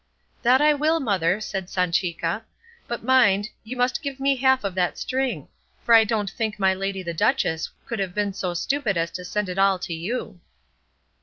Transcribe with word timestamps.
"That 0.41 0.61
I 0.63 0.73
will, 0.73 0.99
mother," 0.99 1.39
said 1.39 1.67
Sanchica; 1.67 2.41
"but 2.87 3.03
mind, 3.03 3.49
you 3.63 3.77
must 3.77 4.01
give 4.01 4.19
me 4.19 4.35
half 4.35 4.63
of 4.63 4.73
that 4.73 4.97
string; 4.97 5.47
for 5.83 5.93
I 5.93 6.05
don't 6.05 6.31
think 6.31 6.57
my 6.57 6.73
lady 6.73 7.03
the 7.03 7.13
duchess 7.13 7.69
could 7.85 7.99
have 7.99 8.15
been 8.15 8.33
so 8.33 8.55
stupid 8.55 8.97
as 8.97 9.11
to 9.11 9.23
send 9.23 9.47
it 9.47 9.59
all 9.59 9.77
to 9.77 9.93
you." 9.93 10.39